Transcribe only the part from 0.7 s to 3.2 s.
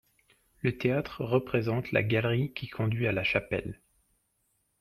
théâtre représente la galerie qui conduit à